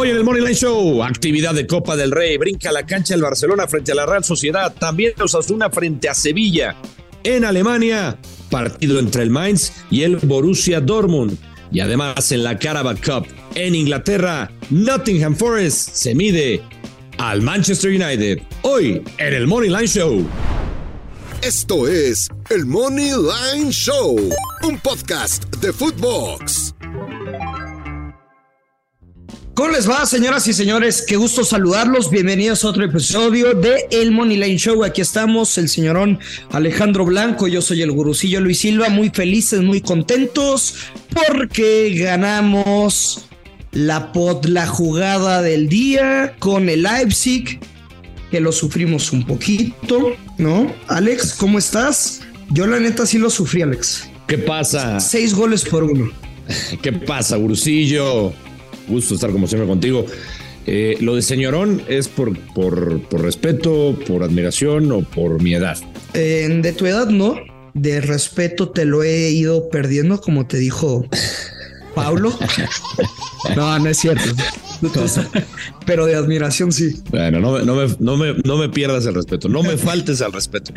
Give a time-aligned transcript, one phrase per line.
[0.00, 3.20] Hoy en el Money Line Show, actividad de Copa del Rey, brinca la cancha el
[3.20, 6.74] Barcelona frente a la Real Sociedad, también Osasuna frente a Sevilla.
[7.22, 8.16] En Alemania,
[8.50, 11.36] partido entre el Mainz y el Borussia Dortmund.
[11.70, 16.62] Y además en la Carabao Cup en Inglaterra, Nottingham Forest se mide
[17.18, 18.40] al Manchester United.
[18.62, 20.26] Hoy en el Money Line Show.
[21.42, 24.18] Esto es el Money Line Show,
[24.62, 26.69] un podcast de Footbox.
[29.60, 31.04] ¿Cómo les va, señoras y señores?
[31.06, 32.10] Qué gusto saludarlos.
[32.10, 34.82] Bienvenidos a otro episodio de El Money Line Show.
[34.84, 36.18] Aquí estamos, el señorón
[36.50, 37.46] Alejandro Blanco.
[37.46, 38.88] Yo soy el gurucillo Luis Silva.
[38.88, 40.76] Muy felices, muy contentos
[41.14, 43.26] porque ganamos
[43.72, 47.60] la, pod, la jugada del día con el Leipzig,
[48.30, 50.74] que lo sufrimos un poquito, ¿no?
[50.88, 52.22] Alex, ¿cómo estás?
[52.48, 54.08] Yo, la neta, sí lo sufrí, Alex.
[54.26, 54.98] ¿Qué pasa?
[55.00, 56.10] Seis goles por uno.
[56.80, 58.32] ¿Qué pasa, Gurusillo?
[58.90, 60.04] Gusto estar como siempre contigo.
[60.66, 65.78] Eh, lo de señorón es por, por, por respeto, por admiración o por mi edad.
[66.12, 67.36] Eh, de tu edad, no.
[67.72, 71.06] De respeto te lo he ido perdiendo, como te dijo
[71.94, 72.36] Paulo.
[73.56, 74.22] No, no es cierto.
[75.86, 76.94] Pero de admiración sí.
[77.10, 80.20] Bueno, no, me- no, me, no, me, no me pierdas el respeto, no me faltes
[80.20, 80.72] al respeto.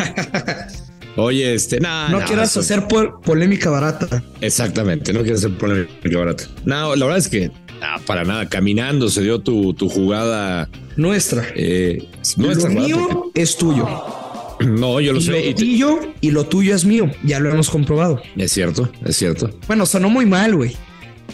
[1.17, 1.79] Oye, este.
[1.81, 4.23] No quieras hacer po- polémica barata.
[4.41, 6.45] Exactamente, no quieres hacer polémica barata.
[6.65, 7.51] No, la verdad es que
[7.83, 10.69] ah, para nada, caminando se dio tu, tu jugada.
[10.95, 11.45] Nuestra.
[11.55, 13.87] Eh, nuestra lo mío es tuyo.
[14.63, 15.31] No, yo lo Y sé.
[15.31, 17.11] lo y te- tuyo y lo tuyo es mío.
[17.23, 18.21] Ya lo hemos comprobado.
[18.37, 19.49] es cierto, es cierto.
[19.67, 20.73] Bueno, sonó muy mal, güey.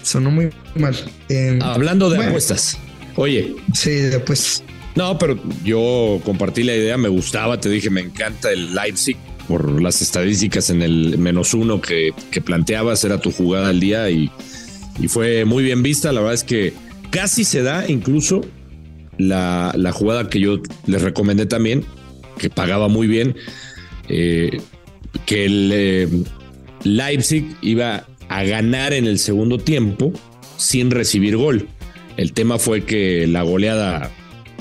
[0.02, 0.96] Sonó muy mal.
[1.28, 2.80] Eh, Hablando de bueno, apuestas.
[3.18, 4.64] Oye, Sí, pues
[4.96, 9.80] No, pero yo compartí la idea, me gustaba, te dije, me encanta el Leipzig por
[9.80, 14.32] las estadísticas en el menos uno que, que planteabas, era tu jugada del día y,
[15.00, 16.12] y fue muy bien vista.
[16.12, 16.74] La verdad es que
[17.12, 18.42] casi se da incluso
[19.18, 21.86] la, la jugada que yo les recomendé también,
[22.38, 23.36] que pagaba muy bien,
[24.08, 24.62] eh,
[25.26, 26.08] que el eh,
[26.84, 30.14] Leipzig iba a ganar en el segundo tiempo
[30.58, 31.68] sin recibir gol.
[32.18, 34.12] El tema fue que la goleada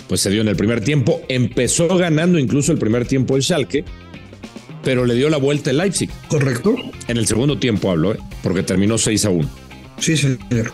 [0.09, 1.21] pues se dio en el primer tiempo.
[1.29, 3.85] Empezó ganando incluso el primer tiempo el Schalke,
[4.83, 6.11] pero le dio la vuelta el Leipzig.
[6.29, 6.75] correcto.
[7.09, 8.19] En el segundo tiempo hablo, ¿eh?
[8.43, 9.49] porque terminó 6 a 1.
[10.01, 10.73] Sí, señor.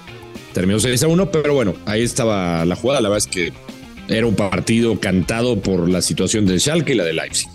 [0.52, 3.00] Terminó 6 a 1, pero bueno, ahí estaba la jugada.
[3.00, 3.52] La verdad es que
[4.08, 7.48] era un partido cantado por la situación del Schalke y la de Leipzig.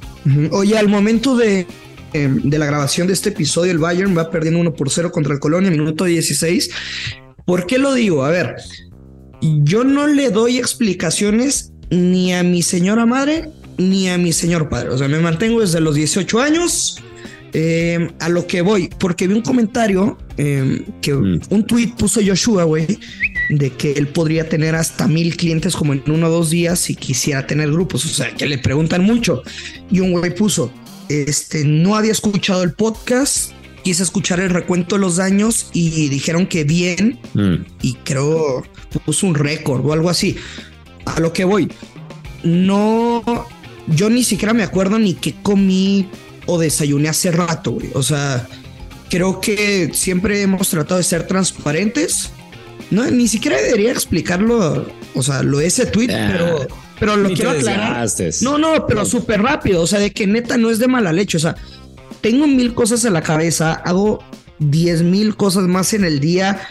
[0.52, 1.66] Oye, al momento de,
[2.14, 5.34] eh, de la grabación de este episodio, el Bayern va perdiendo 1 por 0 contra
[5.34, 6.70] el Colonia, minuto 16.
[7.46, 8.26] ¿Por qué lo digo?
[8.26, 8.56] A ver,
[9.42, 14.90] yo no le doy explicaciones ni a mi señora madre ni a mi señor padre.
[14.90, 17.02] O sea, me mantengo desde los 18 años.
[17.54, 21.40] eh, a lo que voy, porque vi un comentario eh, que Mm.
[21.50, 22.88] un tweet puso Joshua, güey,
[23.50, 26.96] de que él podría tener hasta mil clientes como en uno o dos días si
[26.96, 28.06] quisiera tener grupos.
[28.06, 29.44] O sea, que le preguntan mucho.
[29.92, 30.72] Y un güey puso,
[31.10, 33.52] este, no había escuchado el podcast,
[33.84, 37.56] quise escuchar el recuento de los daños y dijeron que bien Mm.
[37.82, 38.64] y creo
[39.06, 40.38] puso un récord o algo así.
[41.06, 41.68] A lo que voy,
[42.44, 43.24] no,
[43.88, 46.08] yo ni siquiera me acuerdo ni qué comí
[46.46, 47.90] o desayuné hace rato, güey.
[47.94, 48.48] O sea,
[49.10, 52.30] creo que siempre hemos tratado de ser transparentes.
[52.92, 56.68] No, ni siquiera debería explicarlo, o sea, lo de ese tweet, Ah, pero,
[57.00, 57.90] pero lo quiero aclarar.
[57.90, 58.42] desgastes.
[58.42, 59.06] No, no, pero No.
[59.06, 61.56] súper rápido, o sea, de que neta no es de mala leche, o sea,
[62.22, 64.24] tengo mil cosas en la cabeza, hago
[64.58, 66.62] diez mil cosas más en el día.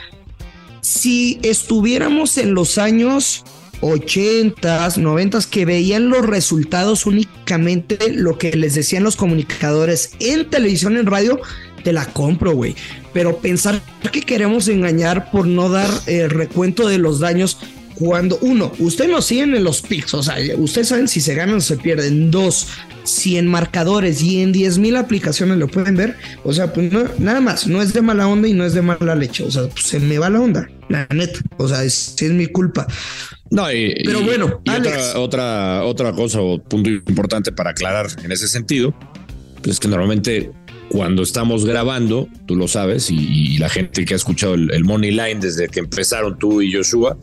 [0.80, 3.44] Si estuviéramos en los años
[3.80, 10.96] 80, 90 que veían los resultados únicamente lo que les decían los comunicadores en televisión,
[10.96, 11.40] en radio,
[11.88, 12.74] te la compro, güey.
[13.14, 13.80] Pero pensar
[14.12, 17.56] que queremos engañar por no dar el recuento de los daños
[17.94, 21.56] cuando uno, ustedes nos siguen en los picks, o sea, ustedes saben si se ganan
[21.56, 22.30] o se pierden.
[22.30, 22.68] Dos,
[23.04, 26.14] si en marcadores y en 10 mil aplicaciones lo pueden ver,
[26.44, 28.82] o sea, pues no, nada más, no es de mala onda y no es de
[28.82, 32.14] mala leche, o sea, pues se me va la onda, la neta, o sea, es,
[32.20, 32.86] es mi culpa.
[33.50, 35.14] No, y, Pero y- bueno, y Alex.
[35.16, 38.94] otra, otra, otra cosa o punto importante para aclarar en ese sentido,
[39.62, 40.52] pues es que normalmente
[40.90, 44.84] cuando estamos grabando, tú lo sabes, y, y la gente que ha escuchado el, el
[44.84, 47.16] Money Line desde que empezaron tú y Joshua,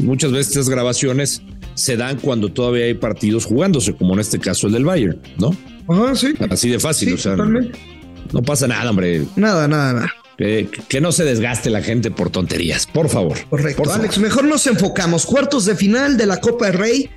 [0.00, 1.42] muchas veces estas grabaciones
[1.74, 5.56] se dan cuando todavía hay partidos jugándose, como en este caso el del Bayern, ¿no?
[5.88, 6.34] Ajá, sí.
[6.50, 9.24] Así de fácil, Sí, o sea, no pasa nada, hombre.
[9.36, 10.12] Nada, nada, nada.
[10.38, 13.38] Que, que no se desgaste la gente por tonterías, por favor.
[13.50, 13.82] Correcto.
[13.82, 14.00] Por favor.
[14.00, 15.26] Alex, mejor nos enfocamos.
[15.26, 17.10] Cuartos de final de la Copa del Rey.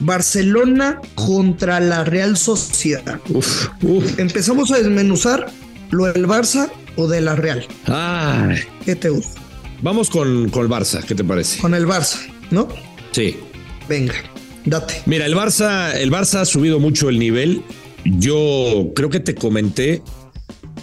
[0.00, 3.20] Barcelona contra la Real Sociedad.
[3.28, 4.18] Uf, uf.
[4.18, 5.46] Empezamos a desmenuzar
[5.90, 7.66] lo del Barça o de la Real.
[7.86, 8.58] Ay.
[8.84, 9.40] ¿Qué te gusta?
[9.82, 11.60] Vamos con, con el Barça, ¿qué te parece?
[11.60, 12.18] Con el Barça,
[12.50, 12.68] ¿no?
[13.12, 13.36] Sí.
[13.88, 14.14] Venga,
[14.64, 15.02] date.
[15.06, 17.62] Mira, el Barça, el Barça ha subido mucho el nivel.
[18.04, 20.02] Yo creo que te comenté,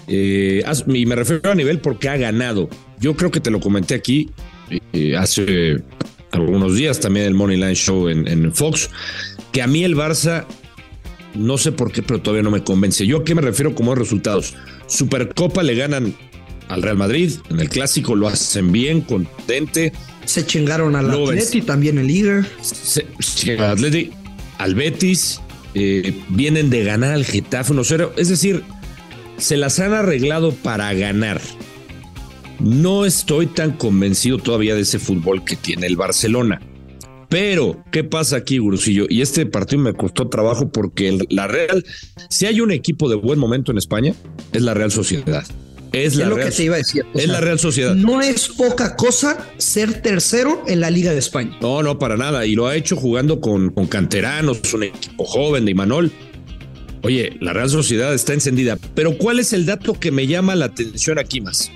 [0.07, 2.69] eh, y me refiero a nivel porque ha ganado.
[2.99, 4.31] Yo creo que te lo comenté aquí
[4.93, 5.77] eh, hace
[6.37, 8.89] algunos días también el Money Line Show en, en Fox,
[9.51, 10.45] que a mí el Barça,
[11.35, 13.05] no sé por qué, pero todavía no me convence.
[13.05, 14.55] ¿Yo a qué me refiero como resultados?
[14.87, 16.15] Supercopa le ganan
[16.69, 19.93] al Real Madrid, en el clásico lo hacen bien, contente.
[20.25, 21.47] Se chingaron al ves.
[21.47, 22.45] Atleti también el Liga.
[22.61, 24.11] Se- se- al Atleti,
[24.57, 25.39] al Betis,
[25.73, 28.11] eh, vienen de ganar al Getafe 1-0.
[28.17, 28.63] Es decir,
[29.37, 31.39] se las han arreglado para ganar.
[32.59, 36.61] No estoy tan convencido todavía de ese fútbol que tiene el Barcelona.
[37.29, 39.05] Pero, ¿qué pasa aquí, Gurusillo?
[39.09, 41.85] Y este partido me costó trabajo porque el- la Real,
[42.29, 44.13] si hay un equipo de buen momento en España,
[44.53, 45.43] es la Real Sociedad.
[45.91, 47.05] Es la es lo Real, que te iba a decir.
[47.13, 47.95] Es sea, la Real Sociedad.
[47.95, 51.57] No es poca cosa ser tercero en la Liga de España.
[51.61, 52.45] No, no, para nada.
[52.45, 56.11] Y lo ha hecho jugando con, con canteranos, un equipo joven de Imanol.
[57.03, 58.77] Oye, la Real Sociedad está encendida.
[58.95, 61.71] Pero ¿cuál es el dato que me llama la atención aquí más?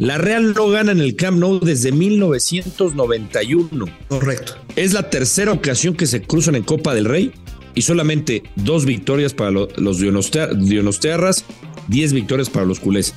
[0.00, 3.84] La Real no gana en el Camp Nou desde 1991.
[4.08, 4.54] Correcto.
[4.76, 7.32] Es la tercera ocasión que se cruzan en Copa del Rey
[7.74, 11.44] y solamente dos victorias para lo- los Dionostearras,
[11.88, 13.14] diez victorias para los culés.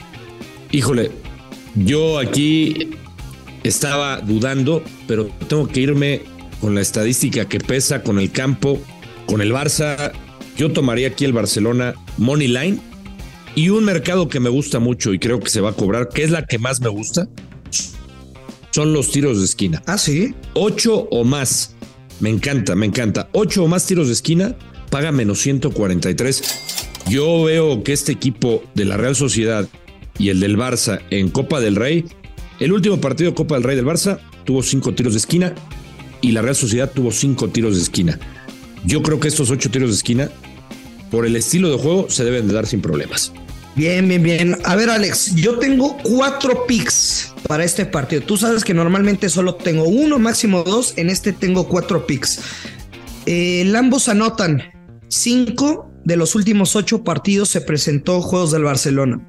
[0.72, 1.12] Híjole,
[1.76, 2.90] yo aquí
[3.64, 6.22] estaba dudando, pero tengo que irme
[6.60, 8.82] con la estadística que pesa, con el campo,
[9.26, 10.12] con el Barça.
[10.58, 12.80] Yo tomaría aquí el Barcelona Money Line
[13.56, 16.24] y un mercado que me gusta mucho y creo que se va a cobrar, que
[16.24, 17.28] es la que más me gusta,
[18.72, 19.84] son los tiros de esquina.
[19.86, 20.34] Ah, sí.
[20.56, 21.76] Ocho o más.
[22.20, 23.30] Me encanta, me encanta.
[23.34, 24.56] Ocho o más tiros de esquina,
[24.90, 26.44] paga menos 143.
[27.10, 29.68] Yo veo que este equipo de la Real Sociedad
[30.18, 32.06] y el del Barça en Copa del Rey,
[32.60, 35.54] el último partido de Copa del Rey del Barça tuvo cinco tiros de esquina
[36.22, 38.20] y la Real Sociedad tuvo cinco tiros de esquina.
[38.86, 40.32] Yo creo que estos ocho tiros de esquina,
[41.12, 43.34] por el estilo de juego, se deben de dar sin problemas.
[43.76, 44.58] Bien, bien, bien.
[44.66, 48.22] A ver, Alex, yo tengo cuatro picks para este partido.
[48.22, 50.94] Tú sabes que normalmente solo tengo uno, máximo dos.
[50.96, 52.40] En este tengo cuatro picks.
[53.26, 54.62] Eh, ambos anotan.
[55.08, 59.28] Cinco de los últimos ocho partidos se presentó juegos del Barcelona.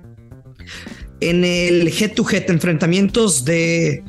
[1.21, 4.05] En el head-to-head, enfrentamientos de,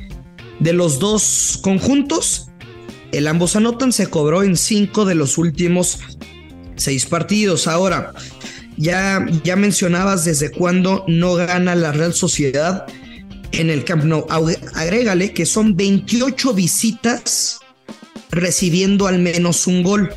[0.59, 2.49] de los dos conjuntos,
[3.13, 5.99] el ambos anotan se cobró en cinco de los últimos
[6.75, 7.67] seis partidos.
[7.67, 8.11] Ahora,
[8.77, 12.85] ya, ya mencionabas desde cuándo no gana la Real Sociedad
[13.51, 14.27] en el Camp Nou.
[14.27, 17.59] Ag- Agrégale que son 28 visitas
[18.31, 20.13] recibiendo al menos un gol.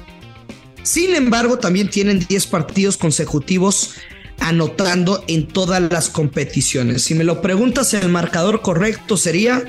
[0.82, 3.94] Sin embargo, también tienen 10 partidos consecutivos
[4.40, 7.02] anotando en todas las competiciones.
[7.02, 9.62] Si me lo preguntas, el marcador correcto sería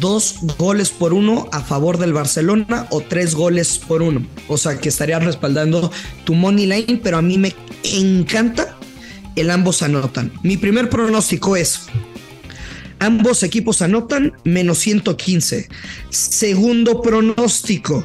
[0.00, 4.26] dos goles por uno a favor del Barcelona o tres goles por uno.
[4.48, 5.90] O sea que estaría respaldando
[6.24, 8.76] tu money line, pero a mí me encanta
[9.36, 10.32] el ambos anotan.
[10.42, 11.86] Mi primer pronóstico es
[12.98, 15.68] ambos equipos anotan menos 115.
[16.10, 18.04] Segundo pronóstico,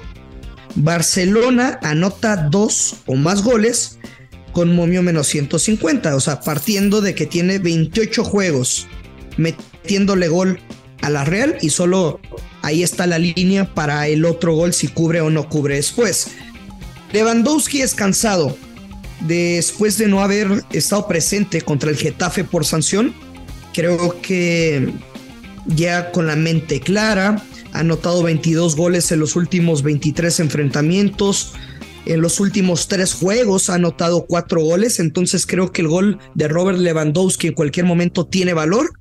[0.76, 4.00] Barcelona anota dos o más goles
[4.52, 6.16] con momio menos 150.
[6.16, 8.88] O sea, partiendo de que tiene 28 juegos
[9.38, 10.60] metiéndole gol
[11.10, 12.20] la Real y solo
[12.62, 16.32] ahí está la línea para el otro gol si cubre o no cubre después.
[17.14, 18.58] Lewandowski es cansado
[19.22, 23.14] después de no haber estado presente contra el Getafe por sanción.
[23.74, 24.94] Creo que
[25.66, 27.42] ya con la mente clara,
[27.74, 31.54] ha anotado 22 goles en los últimos 23 enfrentamientos.
[32.06, 36.48] En los últimos tres juegos ha anotado cuatro goles, entonces creo que el gol de
[36.48, 38.92] Robert Lewandowski en cualquier momento tiene valor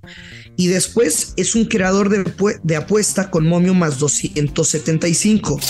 [0.57, 2.25] y después es un creador de,
[2.63, 5.61] de apuesta con momio más 275.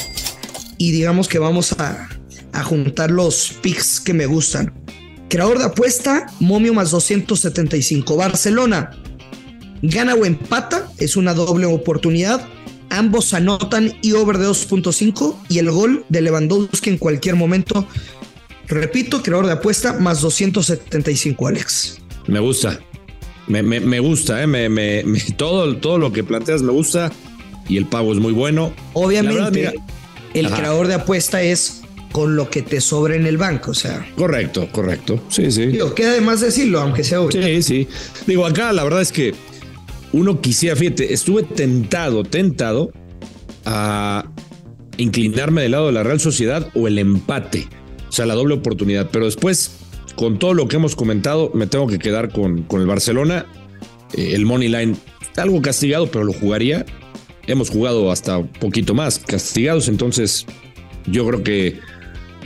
[0.78, 2.08] Y digamos que vamos a,
[2.52, 4.72] a juntar los picks que me gustan.
[5.28, 8.16] Creador de apuesta, momio más 275.
[8.16, 8.90] Barcelona,
[9.82, 12.46] gana o empata, es una doble oportunidad.
[12.88, 17.86] Ambos anotan y over de 2.5 y el gol de Lewandowski en cualquier momento.
[18.68, 21.98] Repito, creador de apuesta más 275, Alex.
[22.28, 22.80] Me gusta.
[23.48, 24.46] Me, me- me gusta, ¿eh?
[24.46, 27.12] Me- me- me- todo, todo lo que planteas me gusta.
[27.68, 28.72] y el pago es muy bueno.
[28.92, 29.74] Obviamente, verdad,
[30.34, 30.56] el Ajá.
[30.56, 33.72] creador de apuesta es con lo que te sobra en el banco.
[33.72, 35.20] O sea, Correcto, correcto.
[35.28, 35.66] Sí, sí.
[35.66, 37.42] digo, queda de más decirlo, aunque sea obvio.
[37.42, 37.88] Sí, sí.
[38.26, 39.34] Digo, acá la verdad es que
[40.12, 42.90] uno quisiera, fíjate, estuve tentado, tentado
[43.64, 44.24] a
[44.96, 47.68] inclinarme del lado de la Real Sociedad o el empate,
[48.08, 49.10] o sea, la doble oportunidad.
[49.10, 49.72] Pero después,
[50.16, 53.46] con todo lo que hemos comentado, me tengo que quedar con, con el Barcelona.
[54.14, 54.96] Eh, el Money Line,
[55.36, 56.84] algo castigado, pero lo jugaría.
[57.46, 60.46] Hemos jugado hasta un poquito más castigados, entonces
[61.06, 61.78] yo creo que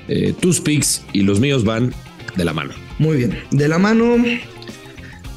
[0.08, 1.94] eh, tus picks y los míos van
[2.36, 2.74] de la mano.
[2.98, 3.38] Muy bien.
[3.50, 4.16] De la mano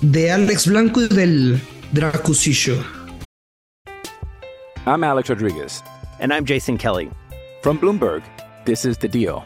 [0.01, 1.61] de Alex Blanco y del
[1.93, 2.75] Dracusillo.
[4.85, 5.81] I'm Alex Rodriguez.
[6.19, 7.09] And I'm Jason Kelly.
[7.61, 8.21] From Bloomberg,
[8.65, 9.43] this is The Deal.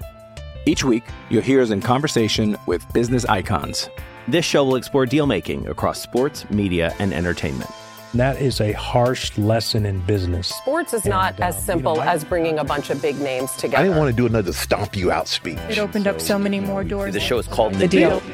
[0.67, 3.89] Each week, you'll hear us in conversation with business icons.
[4.27, 7.71] This show will explore deal making across sports, media, and entertainment.
[8.13, 10.49] That is a harsh lesson in business.
[10.49, 13.01] Sports is not And, as um, simple you know, I- as bringing a bunch of
[13.01, 13.77] big names together.
[13.77, 15.57] I didn't want to do another stomp you out speech.
[15.69, 17.13] It opened up so many more doors.
[17.13, 18.19] The show is called The The Deal.
[18.19, 18.31] Deal.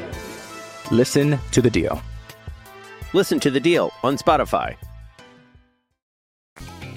[0.90, 2.02] Listen to the deal.
[3.12, 4.74] Listen to The Deal on Spotify.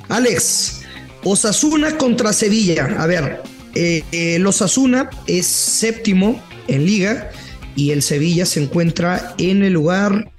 [0.10, 0.84] Alex,
[1.22, 2.86] Osasuna contra Sevilla.
[3.04, 3.44] A ver,
[3.80, 7.30] eh, eh, el Osasuna es séptimo en liga
[7.76, 10.32] y el Sevilla se encuentra en el lugar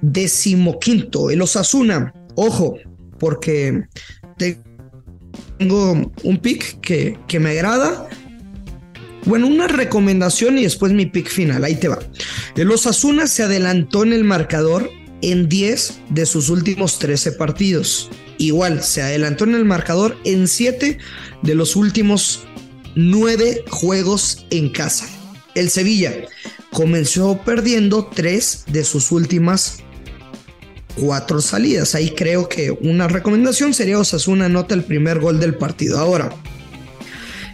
[0.00, 1.28] decimoquinto.
[1.28, 2.78] El Osasuna, ojo,
[3.18, 3.82] porque
[5.58, 8.08] tengo un pick que, que me agrada.
[9.26, 11.64] Bueno, una recomendación y después mi pick final.
[11.64, 11.98] Ahí te va.
[12.56, 14.90] El Osasuna se adelantó en el marcador
[15.20, 18.08] en 10 de sus últimos 13 partidos.
[18.38, 20.96] Igual, se adelantó en el marcador en 7
[21.42, 22.47] de los últimos
[22.94, 25.08] 9 juegos en casa.
[25.54, 26.14] El Sevilla
[26.72, 29.78] comenzó perdiendo 3 de sus últimas
[30.96, 31.94] 4 salidas.
[31.94, 35.98] Ahí creo que una recomendación sería Osasuna anota el primer gol del partido.
[35.98, 36.30] Ahora,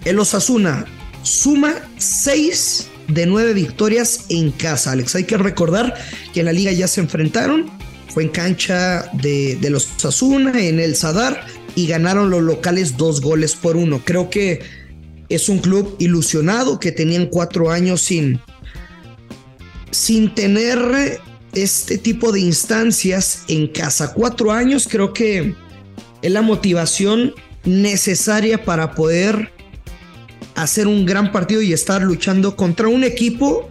[0.05, 0.85] el Osasuna
[1.23, 5.15] suma 6 de 9 victorias en casa, Alex.
[5.15, 5.95] Hay que recordar
[6.33, 7.71] que en la liga ya se enfrentaron.
[8.09, 13.21] Fue en cancha de, de los Osasuna, en el Sadar, y ganaron los locales dos
[13.21, 14.03] goles por uno.
[14.05, 14.84] Creo que
[15.29, 18.41] es un club ilusionado que tenían cuatro años sin,
[19.91, 21.21] sin tener
[21.53, 24.13] este tipo de instancias en casa.
[24.13, 25.55] Cuatro años creo que
[26.23, 29.53] es la motivación necesaria para poder
[30.55, 33.69] hacer un gran partido y estar luchando contra un equipo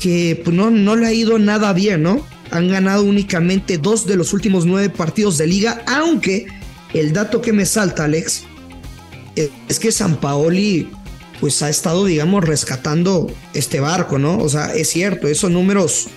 [0.00, 2.24] que pues, no, no le ha ido nada bien, ¿no?
[2.50, 6.46] Han ganado únicamente dos de los últimos nueve partidos de liga, aunque
[6.94, 8.44] el dato que me salta, Alex,
[9.68, 10.88] es- que San Paoli
[11.40, 14.38] pues ha estado, digamos, rescatando este barco, ¿no?
[14.38, 16.08] O sea, es cierto, esos números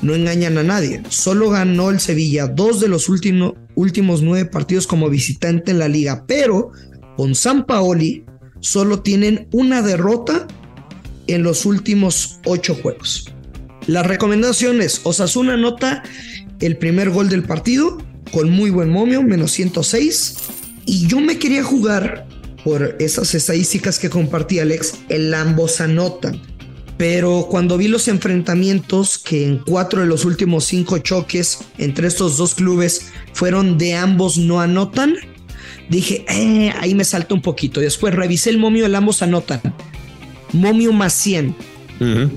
[0.00, 1.02] no engañan a nadie.
[1.08, 5.88] Solo ganó el Sevilla dos de los último- últimos nueve partidos como visitante en la
[5.88, 6.70] liga, pero
[7.16, 8.24] con San Paoli
[8.60, 10.46] solo tienen una derrota
[11.26, 13.26] en los últimos ocho juegos.
[13.86, 16.02] La recomendación es Osasuna anota
[16.60, 17.98] el primer gol del partido
[18.30, 20.36] con muy buen momio, menos 106.
[20.86, 22.26] Y yo me quería jugar
[22.64, 26.40] por esas estadísticas que compartí Alex, el ambos anotan.
[26.96, 32.36] Pero cuando vi los enfrentamientos que en cuatro de los últimos cinco choques entre estos
[32.36, 35.14] dos clubes fueron de ambos no anotan,
[35.88, 37.80] dije, "Eh, ahí me salta un poquito.
[37.80, 39.60] Después revisé el momio del ambos anotan.
[40.52, 41.54] Momio más 100.
[42.00, 42.30] Ujú.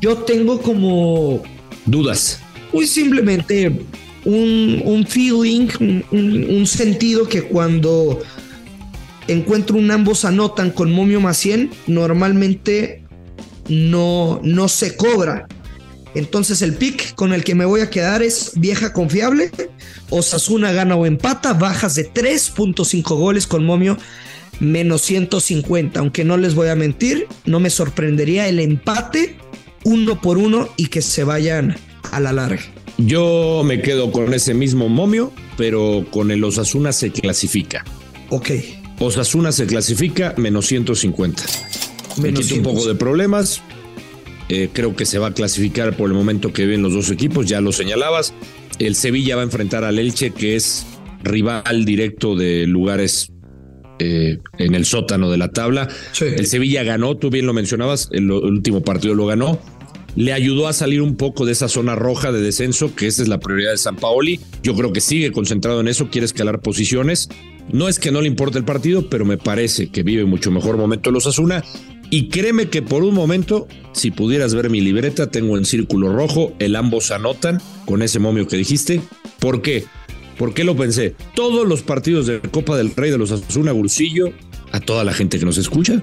[0.00, 1.42] Yo tengo como
[1.86, 2.40] Dudas.
[2.72, 3.80] muy simplemente
[4.24, 5.68] un, un feeling,
[6.10, 8.20] un sentido que cuando
[9.28, 13.04] encuentro un ambos anotan con momio más 100, normalmente
[13.68, 15.46] no, no se cobra.
[16.14, 19.50] Entonces el pick con el que me voy a quedar es vieja confiable.
[20.10, 23.96] Osasuna gana o empata, bajas de 3.5 goles con momio
[24.60, 26.00] menos 150.
[26.00, 29.36] Aunque no les voy a mentir, no me sorprendería el empate
[29.84, 31.76] uno por uno y que se vayan
[32.10, 32.62] a la larga.
[32.98, 37.84] Yo me quedo con ese mismo momio, pero con el Osasuna se clasifica.
[38.30, 38.50] Ok.
[39.00, 41.42] Osasuna se clasifica menos 150.
[42.16, 42.88] Me Menos un poco 150.
[42.88, 43.62] de problemas.
[44.48, 47.46] Eh, creo que se va a clasificar por el momento que ven los dos equipos,
[47.46, 48.32] ya lo señalabas.
[48.78, 50.86] El Sevilla va a enfrentar al Elche, que es
[51.22, 53.30] rival directo de lugares
[53.98, 55.88] eh, en el sótano de la tabla.
[56.12, 56.24] Sí.
[56.24, 59.60] El Sevilla ganó, tú bien lo mencionabas, el, el último partido lo ganó.
[60.16, 63.28] Le ayudó a salir un poco de esa zona roja de descenso, que esa es
[63.28, 64.40] la prioridad de San Paoli.
[64.62, 67.28] Yo creo que sigue concentrado en eso, quiere escalar posiciones.
[67.72, 70.76] No es que no le importe el partido, pero me parece que vive mucho mejor
[70.76, 71.64] momento los Asuna.
[72.10, 76.54] Y créeme que por un momento, si pudieras ver mi libreta, tengo en círculo rojo,
[76.58, 79.02] el ambos anotan con ese momio que dijiste.
[79.38, 79.84] ¿Por qué?
[80.38, 81.14] ¿Por qué lo pensé?
[81.34, 84.32] Todos los partidos de Copa del Rey de los Asuna Gursillo,
[84.72, 86.02] a toda la gente que nos escucha,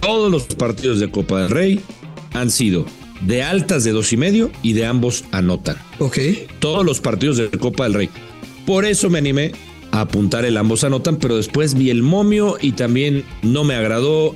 [0.00, 1.80] todos los partidos de Copa del Rey
[2.32, 2.86] han sido
[3.26, 5.76] de altas de dos y medio y de ambos anotan.
[5.98, 6.18] Ok.
[6.58, 8.10] Todos los partidos de Copa del Rey.
[8.66, 9.52] Por eso me animé
[9.92, 14.34] apuntar el ambos anotan, pero después vi el momio y también no me agradó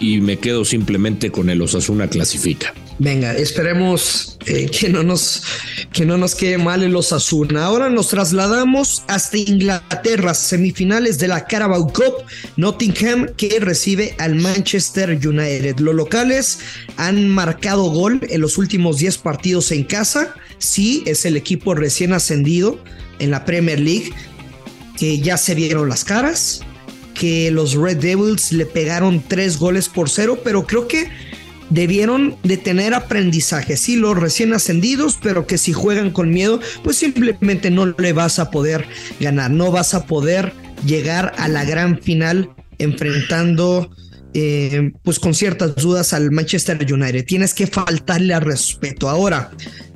[0.00, 2.72] y me quedo simplemente con el Osasuna clasifica.
[3.00, 5.42] Venga, esperemos eh, que, no nos,
[5.92, 7.64] que no nos quede mal el Osasuna.
[7.64, 12.24] Ahora nos trasladamos hasta Inglaterra, semifinales de la Carabao Cup,
[12.56, 15.78] Nottingham que recibe al Manchester United.
[15.78, 16.58] Los locales
[16.96, 20.34] han marcado gol en los últimos 10 partidos en casa.
[20.58, 22.82] Sí, es el equipo recién ascendido
[23.20, 24.12] en la Premier League,
[24.98, 26.60] que ya se vieron las caras,
[27.14, 31.08] que los Red Devils le pegaron tres goles por cero, pero creo que
[31.70, 36.96] debieron de tener aprendizaje, sí, los recién ascendidos, pero que si juegan con miedo, pues
[36.96, 38.86] simplemente no le vas a poder
[39.20, 40.52] ganar, no vas a poder
[40.86, 43.90] llegar a la gran final enfrentando
[44.34, 47.24] eh, pues con ciertas dudas al Manchester United.
[47.24, 49.08] Tienes que faltarle al respeto.
[49.08, 49.50] Ahora,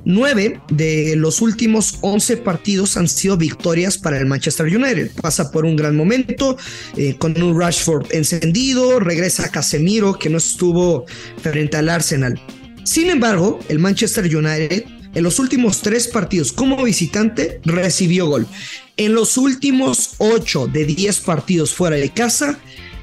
[0.05, 5.11] nueve de los últimos once partidos han sido victorias para el Manchester United.
[5.21, 6.57] Pasa por un gran momento
[6.97, 11.05] eh, con un Rashford encendido, regresa Casemiro que no estuvo
[11.41, 12.39] frente al Arsenal.
[12.83, 18.47] Sin embargo, el Manchester United en los últimos tres partidos como visitante recibió gol.
[18.97, 22.59] En los últimos ocho de diez partidos fuera de casa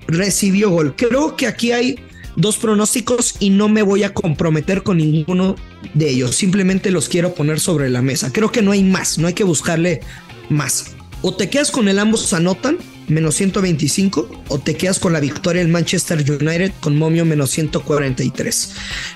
[0.07, 0.95] recibió gol.
[0.97, 1.97] Creo que aquí hay
[2.37, 5.57] dos pronósticos y no me voy a comprometer con ninguno
[5.95, 6.35] de ellos.
[6.35, 8.33] Simplemente los quiero poner sobre la mesa.
[8.33, 10.00] Creo que no hay más, no hay que buscarle
[10.49, 10.95] más.
[11.23, 12.78] O te quedas con el ambos anotan,
[13.09, 18.73] menos 125, o te quedas con la victoria del Manchester United con momio menos 143.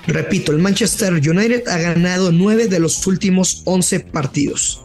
[0.07, 4.81] Repito, el Manchester United ha ganado 9 de los últimos 11 partidos.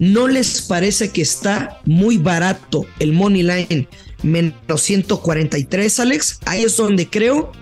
[0.00, 3.88] ¿No les parece que está muy barato el money line
[4.22, 6.38] menos 143, Alex?
[6.46, 7.52] Ahí es donde creo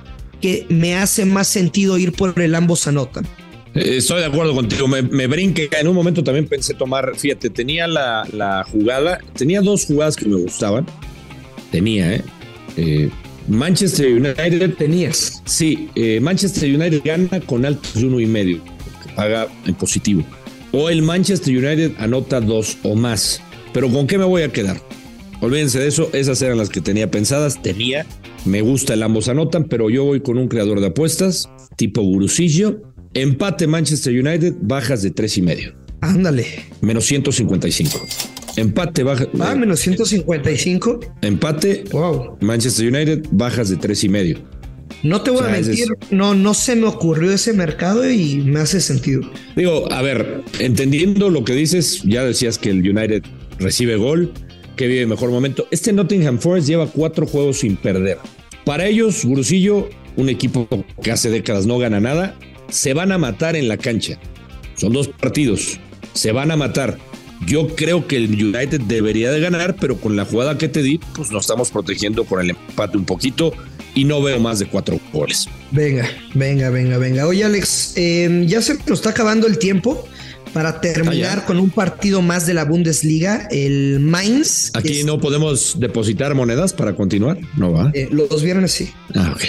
[0.40, 3.26] que me hace más sentido ir por el ambos anotan.
[3.74, 5.68] Eh, Estoy de acuerdo contigo, me, me brinque.
[5.78, 10.26] En un momento también pensé tomar, fíjate, tenía la, la jugada, tenía dos jugadas que
[10.26, 10.86] me gustaban.
[11.70, 12.24] Tenía, ¿eh?
[12.76, 13.10] eh
[13.48, 14.74] Manchester United.
[14.74, 15.42] Tenías.
[15.44, 18.62] Sí, eh, Manchester United gana con altos de uno y medio,
[19.02, 20.24] que paga en positivo.
[20.72, 23.42] O el Manchester United anota dos o más.
[23.72, 24.80] Pero ¿con qué me voy a quedar?
[25.40, 28.04] Olvídense de eso, esas eran las que tenía pensadas, tenía.
[28.44, 32.82] Me gusta el ambos anotan, pero yo voy con un creador de apuestas, tipo Gurusillo.
[33.14, 35.74] Empate Manchester United, bajas de tres y medio.
[36.02, 36.46] Ándale.
[36.80, 38.06] Menos 155.
[38.56, 39.26] Empate baja.
[39.40, 41.00] Ah, menos 155.
[41.22, 41.84] Empate.
[41.92, 42.36] Wow.
[42.40, 44.38] Manchester United, bajas de tres y medio.
[45.02, 48.08] No te voy O sea, a mentir, es- no, no se me ocurrió ese mercado
[48.10, 49.22] y me hace sentido.
[49.56, 53.22] Digo, a ver, entendiendo lo que dices, ya decías que el United
[53.58, 54.32] recibe gol,
[54.80, 55.68] que vive mejor momento.
[55.70, 58.16] Este Nottingham Forest lleva cuatro juegos sin perder.
[58.64, 60.66] Para ellos, Gurusillo, un equipo
[61.02, 62.34] que hace décadas no gana nada,
[62.70, 64.18] se van a matar en la cancha.
[64.76, 65.78] Son dos partidos,
[66.14, 66.96] se van a matar.
[67.46, 70.98] Yo creo que el United debería de ganar, pero con la jugada que te di,
[71.14, 73.52] pues nos estamos protegiendo con el empate un poquito
[73.94, 75.46] y no veo más de cuatro goles.
[75.72, 77.26] Venga, venga, venga, venga.
[77.26, 80.08] Oye, Alex, eh, ya se nos está acabando el tiempo
[80.52, 81.44] para terminar ya.
[81.46, 84.70] con un partido más de la Bundesliga, el Mainz.
[84.74, 87.90] Aquí Es- no podemos depositar monedas para continuar, ¿no va?
[87.94, 88.90] eh, los viernes sí.
[89.14, 89.42] Ah, ok.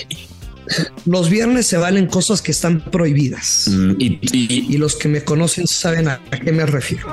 [1.05, 3.67] Los viernes se valen cosas que están prohibidas.
[3.69, 7.07] Mm, y, y- Y los que me conocen saben a, a qué me refiero.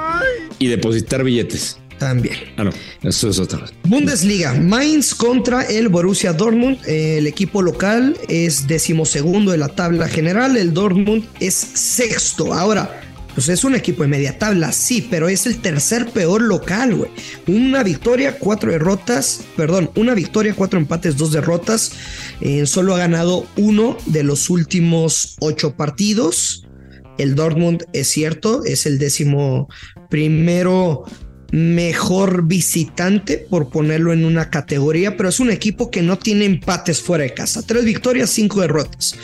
[0.58, 1.78] y depositar billetes.
[1.98, 2.36] También.
[2.56, 2.70] Ah, no,
[3.02, 3.72] eso es otra vez.
[3.82, 6.78] Bundesliga, Mainz contra el Borussia Dortmund.
[6.86, 10.56] El equipo local es decimosegundo de la tabla general.
[10.56, 12.54] El Dortmund es sexto.
[12.54, 13.00] Ahora,
[13.38, 17.10] pues es un equipo de media tabla, sí, pero es el tercer peor local, güey.
[17.46, 21.92] Una victoria, cuatro derrotas, perdón, una victoria, cuatro empates, dos derrotas.
[22.40, 26.66] Eh, solo ha ganado uno de los últimos ocho partidos.
[27.16, 29.68] El Dortmund es cierto, es el décimo
[30.10, 31.04] primero
[31.52, 37.00] mejor visitante, por ponerlo en una categoría, pero es un equipo que no tiene empates
[37.00, 37.62] fuera de casa.
[37.64, 39.14] Tres victorias, cinco derrotas.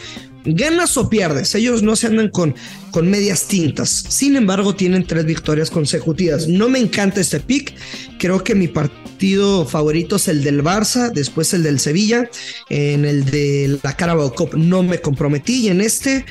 [0.45, 2.55] Ganas o pierdes, ellos no se andan con,
[2.91, 3.91] con medias tintas.
[4.09, 6.49] Sin embargo, tienen tres victorias consecutivas.
[6.49, 7.75] No me encanta este pick.
[8.19, 12.29] Creo que mi partido favorito es el del Barça, después el del Sevilla.
[12.69, 16.25] En el de la Carabao Cup no me comprometí y en este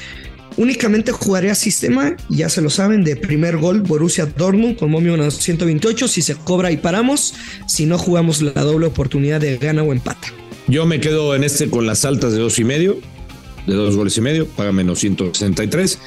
[0.55, 5.13] Únicamente jugaré a sistema, ya se lo saben, de primer gol Borussia Dortmund con momio
[5.13, 6.07] menos 128.
[6.07, 7.33] Si se cobra y paramos,
[7.67, 10.27] si no jugamos la doble oportunidad de gana o empata.
[10.67, 12.99] Yo me quedo en este con las altas de dos y medio,
[13.67, 15.99] de dos goles y medio, paga menos 163.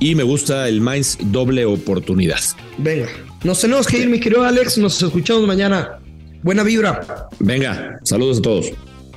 [0.00, 2.38] Y me gusta el Mainz doble oportunidad.
[2.78, 3.08] Venga,
[3.42, 4.78] Nos tenemos que ir, mi querido Alex.
[4.78, 5.98] Nos escuchamos mañana.
[6.42, 7.28] Buena vibra.
[7.40, 8.66] Venga, saludos a todos.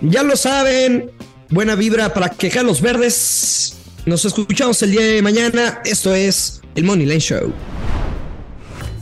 [0.01, 1.11] Ya lo saben.
[1.49, 3.77] Buena vibra para quejar los verdes.
[4.05, 5.81] Nos escuchamos el día de mañana.
[5.85, 7.53] Esto es el Money Line Show.